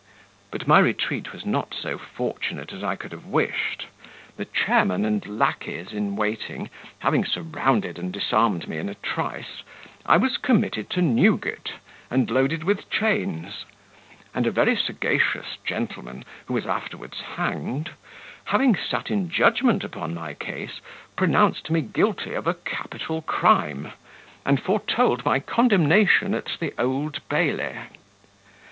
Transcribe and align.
But 0.49 0.67
my 0.67 0.79
retreat 0.79 1.31
was 1.31 1.45
not 1.45 1.75
so 1.79 1.95
fortunate 1.99 2.73
as 2.73 2.83
I 2.83 2.95
could 2.95 3.11
have 3.11 3.27
wished. 3.27 3.85
The 4.35 4.45
chairman 4.45 5.05
and 5.05 5.23
lacqueys 5.37 5.93
in 5.93 6.15
waiting 6.15 6.71
having 7.01 7.23
surrounded 7.23 7.99
and 7.99 8.11
disarmed 8.11 8.67
me 8.67 8.79
in 8.79 8.89
a 8.89 8.95
trice, 8.95 9.61
I 10.07 10.17
was 10.17 10.37
committed 10.37 10.89
to 10.89 11.03
Newgate, 11.03 11.73
and 12.09 12.31
loaded 12.31 12.63
with 12.63 12.89
chains; 12.89 13.65
and 14.33 14.47
a 14.47 14.51
very 14.51 14.75
sagacious 14.75 15.57
gentleman, 15.67 16.25
who 16.47 16.55
was 16.55 16.65
afterwards 16.65 17.21
hanged, 17.35 17.91
having 18.45 18.75
sat 18.75 19.11
in 19.11 19.29
judgment 19.29 19.83
upon 19.83 20.15
my 20.15 20.33
case, 20.33 20.81
pronounced 21.15 21.69
me 21.69 21.81
guilty 21.81 22.33
of 22.33 22.47
a 22.47 22.55
capital 22.55 23.21
crime, 23.21 23.91
and 24.47 24.59
foretold 24.63 25.23
my 25.23 25.39
condemnation 25.39 26.33
at 26.33 26.57
the 26.59 26.73
Old 26.79 27.19
Bailey. 27.29 27.77